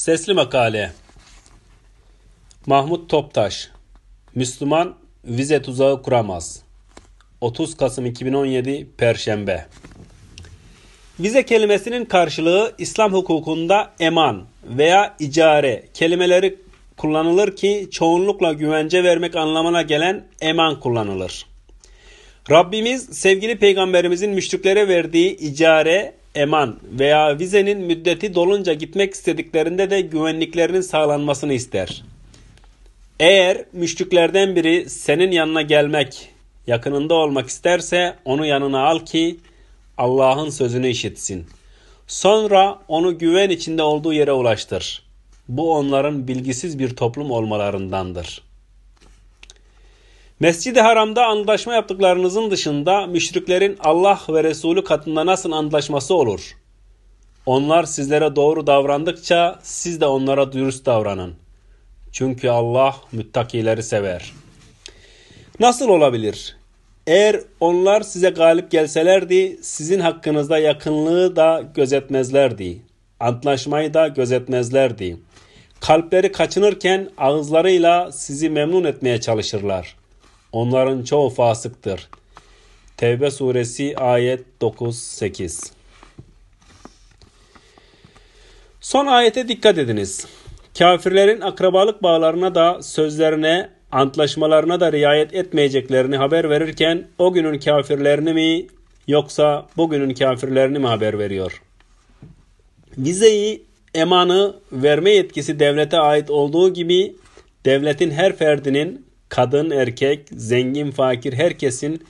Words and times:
Sesli 0.00 0.34
Makale 0.34 0.92
Mahmut 2.66 3.10
Toptaş 3.10 3.68
Müslüman 4.34 4.94
vize 5.24 5.62
tuzağı 5.62 6.02
kuramaz. 6.02 6.62
30 7.40 7.76
Kasım 7.76 8.06
2017 8.06 8.88
Perşembe 8.98 9.66
Vize 11.20 11.44
kelimesinin 11.44 12.04
karşılığı 12.04 12.74
İslam 12.78 13.12
hukukunda 13.12 13.92
eman 14.00 14.44
veya 14.64 15.16
icare 15.18 15.84
kelimeleri 15.94 16.58
kullanılır 16.96 17.56
ki 17.56 17.88
çoğunlukla 17.90 18.52
güvence 18.52 19.04
vermek 19.04 19.36
anlamına 19.36 19.82
gelen 19.82 20.26
eman 20.40 20.80
kullanılır. 20.80 21.46
Rabbimiz 22.50 23.04
sevgili 23.18 23.58
peygamberimizin 23.58 24.30
müşriklere 24.30 24.88
verdiği 24.88 25.36
icare 25.36 26.19
eman 26.34 26.78
veya 26.98 27.38
vizenin 27.38 27.80
müddeti 27.80 28.34
dolunca 28.34 28.72
gitmek 28.72 29.14
istediklerinde 29.14 29.90
de 29.90 30.00
güvenliklerinin 30.00 30.80
sağlanmasını 30.80 31.52
ister. 31.52 32.02
Eğer 33.20 33.64
müşriklerden 33.72 34.56
biri 34.56 34.90
senin 34.90 35.30
yanına 35.30 35.62
gelmek, 35.62 36.28
yakınında 36.66 37.14
olmak 37.14 37.48
isterse 37.48 38.16
onu 38.24 38.46
yanına 38.46 38.86
al 38.86 38.98
ki 38.98 39.36
Allah'ın 39.98 40.50
sözünü 40.50 40.88
işitsin. 40.88 41.46
Sonra 42.06 42.78
onu 42.88 43.18
güven 43.18 43.50
içinde 43.50 43.82
olduğu 43.82 44.12
yere 44.12 44.32
ulaştır. 44.32 45.02
Bu 45.48 45.74
onların 45.74 46.28
bilgisiz 46.28 46.78
bir 46.78 46.96
toplum 46.96 47.30
olmalarındandır.'' 47.30 48.49
Mescid-i 50.40 50.80
Haram'da 50.80 51.26
anlaşma 51.26 51.74
yaptıklarınızın 51.74 52.50
dışında 52.50 53.06
müşriklerin 53.06 53.76
Allah 53.80 54.20
ve 54.28 54.44
Resulü 54.44 54.84
katında 54.84 55.26
nasıl 55.26 55.52
anlaşması 55.52 56.14
olur? 56.14 56.56
Onlar 57.46 57.84
sizlere 57.84 58.36
doğru 58.36 58.66
davrandıkça 58.66 59.58
siz 59.62 60.00
de 60.00 60.06
onlara 60.06 60.52
dürüst 60.52 60.86
davranın. 60.86 61.34
Çünkü 62.12 62.48
Allah 62.48 62.96
müttakileri 63.12 63.82
sever. 63.82 64.32
Nasıl 65.60 65.88
olabilir? 65.88 66.56
Eğer 67.06 67.40
onlar 67.60 68.00
size 68.00 68.30
galip 68.30 68.70
gelselerdi, 68.70 69.58
sizin 69.62 70.00
hakkınızda 70.00 70.58
yakınlığı 70.58 71.36
da 71.36 71.62
gözetmezlerdi. 71.74 72.78
Antlaşmayı 73.20 73.94
da 73.94 74.08
gözetmezlerdi. 74.08 75.16
Kalpleri 75.80 76.32
kaçınırken 76.32 77.10
ağızlarıyla 77.18 78.12
sizi 78.12 78.50
memnun 78.50 78.84
etmeye 78.84 79.20
çalışırlar. 79.20 79.99
Onların 80.52 81.04
çoğu 81.04 81.30
fasıktır. 81.30 82.08
Tevbe 82.96 83.30
suresi 83.30 83.96
ayet 83.96 84.44
9-8 84.60 85.72
Son 88.80 89.06
ayete 89.06 89.48
dikkat 89.48 89.78
ediniz. 89.78 90.26
Kafirlerin 90.78 91.40
akrabalık 91.40 92.02
bağlarına 92.02 92.54
da 92.54 92.82
sözlerine, 92.82 93.70
antlaşmalarına 93.92 94.80
da 94.80 94.92
riayet 94.92 95.34
etmeyeceklerini 95.34 96.16
haber 96.16 96.50
verirken 96.50 97.08
o 97.18 97.32
günün 97.32 97.58
kafirlerini 97.58 98.32
mi 98.32 98.66
yoksa 99.08 99.66
bugünün 99.76 100.14
kafirlerini 100.14 100.78
mi 100.78 100.86
haber 100.86 101.18
veriyor? 101.18 101.62
Vizeyi, 102.98 103.62
emanı 103.94 104.56
verme 104.72 105.10
yetkisi 105.10 105.58
devlete 105.58 105.98
ait 105.98 106.30
olduğu 106.30 106.74
gibi 106.74 107.16
devletin 107.64 108.10
her 108.10 108.36
ferdinin 108.36 109.06
kadın, 109.30 109.70
erkek, 109.70 110.20
zengin, 110.32 110.90
fakir 110.90 111.32
herkesin 111.32 112.02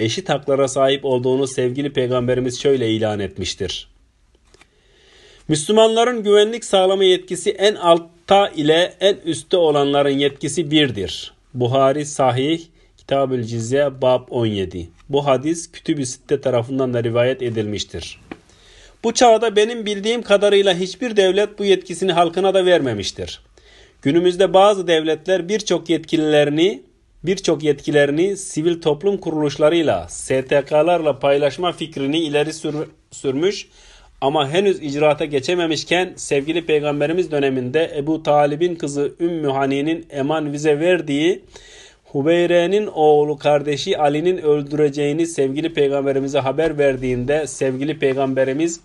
eşit 0.00 0.28
haklara 0.28 0.68
sahip 0.68 1.04
olduğunu 1.04 1.46
sevgili 1.46 1.92
peygamberimiz 1.92 2.60
şöyle 2.60 2.90
ilan 2.90 3.20
etmiştir. 3.20 3.88
Müslümanların 5.48 6.22
güvenlik 6.22 6.64
sağlama 6.64 7.04
yetkisi 7.04 7.50
en 7.50 7.74
altta 7.74 8.48
ile 8.48 8.94
en 9.00 9.16
üstte 9.24 9.56
olanların 9.56 10.18
yetkisi 10.18 10.70
birdir. 10.70 11.32
Buhari 11.54 12.06
Sahih 12.06 12.60
Kitabül 12.96 13.42
Cizye 13.42 14.02
Bab 14.02 14.28
17. 14.30 14.88
Bu 15.08 15.26
hadis 15.26 15.72
Kütüb-i 15.72 16.06
Sitte 16.06 16.40
tarafından 16.40 16.94
da 16.94 17.04
rivayet 17.04 17.42
edilmiştir. 17.42 18.20
Bu 19.04 19.14
çağda 19.14 19.56
benim 19.56 19.86
bildiğim 19.86 20.22
kadarıyla 20.22 20.74
hiçbir 20.74 21.16
devlet 21.16 21.58
bu 21.58 21.64
yetkisini 21.64 22.12
halkına 22.12 22.54
da 22.54 22.66
vermemiştir. 22.66 23.40
Günümüzde 24.02 24.54
bazı 24.54 24.86
devletler 24.86 25.48
birçok 25.48 25.88
yetkililerini 25.88 26.82
birçok 27.24 27.62
yetkilerini 27.62 28.36
sivil 28.36 28.80
toplum 28.80 29.16
kuruluşlarıyla, 29.16 30.06
STK'larla 30.08 31.18
paylaşma 31.18 31.72
fikrini 31.72 32.18
ileri 32.18 32.52
sür 32.52 32.74
sürmüş 33.10 33.68
ama 34.20 34.50
henüz 34.50 34.82
icraata 34.82 35.24
geçememişken 35.24 36.12
sevgili 36.16 36.66
peygamberimiz 36.66 37.30
döneminde 37.30 37.92
Ebu 37.96 38.22
Talib'in 38.22 38.74
kızı 38.74 39.12
Ümmü 39.20 39.48
Hani'nin 39.48 40.06
eman 40.10 40.52
vize 40.52 40.80
verdiği 40.80 41.44
Hubeyre'nin 42.04 42.86
oğlu 42.86 43.38
kardeşi 43.38 43.98
Ali'nin 43.98 44.38
öldüreceğini 44.38 45.26
sevgili 45.26 45.74
peygamberimize 45.74 46.38
haber 46.38 46.78
verdiğinde 46.78 47.46
sevgili 47.46 47.98
peygamberimiz 47.98 48.80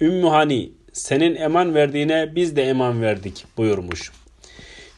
Ümmü 0.00 0.28
Hani 0.28 0.70
senin 0.92 1.36
eman 1.36 1.74
verdiğine 1.74 2.32
biz 2.34 2.56
de 2.56 2.62
eman 2.62 3.02
verdik 3.02 3.44
buyurmuş. 3.56 4.12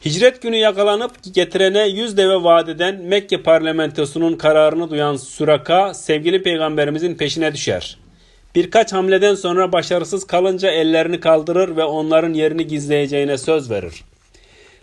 Hicret 0.05 0.41
günü 0.41 0.55
yakalanıp 0.55 1.11
getirene 1.33 1.87
yüz 1.87 2.17
deve 2.17 2.43
vadeden 2.43 3.01
Mekke 3.01 3.43
parlamentosunun 3.43 4.35
kararını 4.35 4.89
duyan 4.89 5.15
Suraka 5.15 5.93
sevgili 5.93 6.43
peygamberimizin 6.43 7.15
peşine 7.15 7.53
düşer. 7.53 7.97
Birkaç 8.55 8.93
hamleden 8.93 9.35
sonra 9.35 9.71
başarısız 9.71 10.27
kalınca 10.27 10.71
ellerini 10.71 11.19
kaldırır 11.19 11.75
ve 11.75 11.83
onların 11.83 12.33
yerini 12.33 12.67
gizleyeceğine 12.67 13.37
söz 13.37 13.71
verir. 13.71 14.03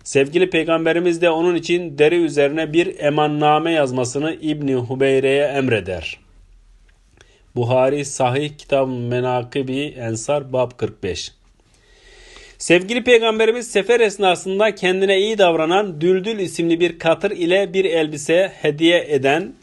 Sevgili 0.05 0.51
peygamberimiz 0.51 1.23
de 1.23 1.31
onun 1.31 1.55
için 1.55 1.99
deri 1.99 2.17
üzerine 2.17 2.73
bir 2.73 2.99
emanname 2.99 3.73
yazmasını 3.73 4.35
İbni 4.35 4.75
Hubeyre'ye 4.75 5.45
emreder. 5.45 6.19
Buhari 7.57 8.05
Sahih 8.05 8.59
Kitab 8.59 8.89
Menakibi 8.89 9.81
Ensar 9.81 10.53
Bab 10.53 10.71
45 10.77 11.40
Sevgili 12.61 13.05
Peygamberimiz 13.05 13.71
sefer 13.71 14.01
esnasında 14.01 14.75
kendine 14.75 15.19
iyi 15.19 15.39
davranan 15.39 16.01
Düldül 16.01 16.39
isimli 16.39 16.81
bir 16.81 16.99
katır 16.99 17.31
ile 17.31 17.73
bir 17.75 17.85
elbise 17.85 18.53
hediye 18.63 19.07
eden 19.09 19.55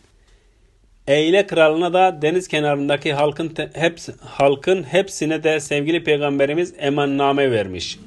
Eyle 1.08 1.48
kralına 1.48 1.94
da 1.94 2.22
deniz 2.22 2.48
kenarındaki 2.48 3.14
halkın 3.14 3.54
hepsi, 3.74 4.14
halkın 4.22 4.84
hepsine 4.84 5.44
de 5.44 5.60
sevgili 5.60 6.04
peygamberimiz 6.04 6.74
emanname 6.78 7.52
vermiş. 7.52 8.00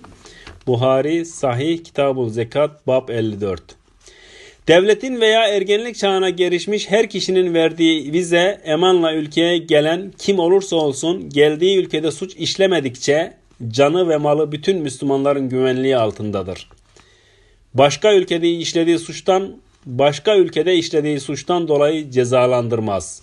Buhari 0.66 1.24
Sahih 1.26 1.84
Kitabul 1.84 2.28
Zekat 2.28 2.86
Bab 2.86 3.08
54 3.08 3.62
Devletin 4.68 5.20
veya 5.20 5.48
ergenlik 5.48 5.96
çağına 5.96 6.30
gelişmiş 6.30 6.90
her 6.90 7.10
kişinin 7.10 7.54
verdiği 7.54 8.12
vize 8.12 8.60
emanla 8.64 9.14
ülkeye 9.14 9.58
gelen 9.58 10.12
kim 10.18 10.38
olursa 10.38 10.76
olsun 10.76 11.28
geldiği 11.28 11.78
ülkede 11.78 12.10
suç 12.10 12.36
işlemedikçe 12.36 13.39
canı 13.68 14.08
ve 14.08 14.16
malı 14.16 14.52
bütün 14.52 14.82
Müslümanların 14.82 15.48
güvenliği 15.48 15.96
altındadır. 15.96 16.68
Başka 17.74 18.14
ülkede 18.14 18.50
işlediği 18.50 18.98
suçtan 18.98 19.56
başka 19.86 20.36
ülkede 20.36 20.76
işlediği 20.76 21.20
suçtan 21.20 21.68
dolayı 21.68 22.10
cezalandırmaz. 22.10 23.22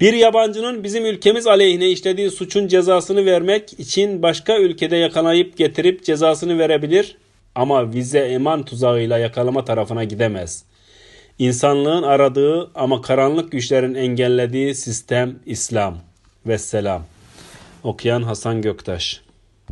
Bir 0.00 0.12
yabancının 0.12 0.84
bizim 0.84 1.06
ülkemiz 1.06 1.46
aleyhine 1.46 1.90
işlediği 1.90 2.30
suçun 2.30 2.68
cezasını 2.68 3.26
vermek 3.26 3.80
için 3.80 4.22
başka 4.22 4.58
ülkede 4.58 4.96
yakalayıp 4.96 5.56
getirip 5.56 6.04
cezasını 6.04 6.58
verebilir 6.58 7.16
ama 7.54 7.92
vize 7.92 8.18
eman 8.18 8.64
tuzağıyla 8.64 9.18
yakalama 9.18 9.64
tarafına 9.64 10.04
gidemez. 10.04 10.64
İnsanlığın 11.38 12.02
aradığı 12.02 12.70
ama 12.74 13.00
karanlık 13.02 13.52
güçlerin 13.52 13.94
engellediği 13.94 14.74
sistem 14.74 15.38
İslam. 15.46 15.98
Vesselam. 16.46 17.02
Okuyan 17.84 18.22
Hasan 18.22 18.62
Göktaş 18.62 19.23